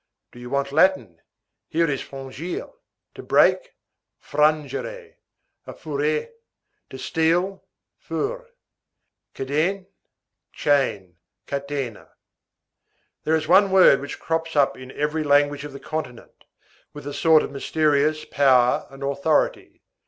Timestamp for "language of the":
15.23-15.79